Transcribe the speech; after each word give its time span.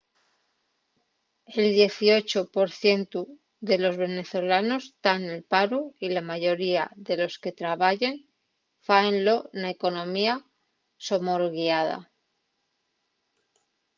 el 1.61 1.65
dieciocho 1.77 2.39
por 2.55 2.67
cientu 2.81 3.21
de 3.69 3.75
los 3.83 3.95
venezolanos 4.05 4.83
tán 5.03 5.19
nel 5.27 5.41
paru 5.53 5.79
y 6.05 6.07
la 6.15 6.23
mayoría 6.31 6.83
de 7.07 7.15
los 7.21 7.33
que 7.41 7.57
trabayen 7.61 8.15
fáenlo 8.89 9.35
na 9.61 9.67
economía 9.77 10.35
somorguiada 11.07 11.97